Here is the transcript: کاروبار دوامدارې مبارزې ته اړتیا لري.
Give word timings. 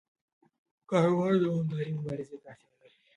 کاروبار 0.89 1.33
دوامدارې 1.43 1.91
مبارزې 1.97 2.37
ته 2.43 2.47
اړتیا 2.51 2.71
لري. 2.79 2.97